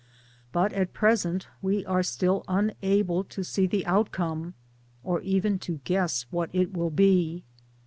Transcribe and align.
But 0.51 0.73
at 0.73 0.93
present 0.93 1.47
we 1.61 1.85
are 1.85 2.01
still 2.01 2.43
unable 2.47 3.23
to 3.25 3.43
see 3.43 3.67
the 3.67 3.85
outcome, 3.85 4.55
or 5.03 5.21
even 5.21 5.59
to 5.69 5.79
guess 5.83 6.25
what 6.31 6.49
it 6.53 6.73
will 6.73 6.89
be. 6.89 7.43